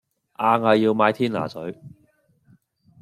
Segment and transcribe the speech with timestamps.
[0.39, 1.79] 硬係要買天拿水